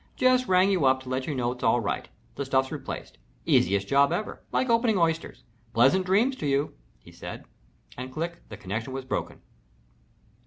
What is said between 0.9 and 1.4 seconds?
to let you